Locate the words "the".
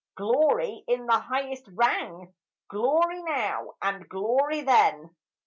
1.05-1.19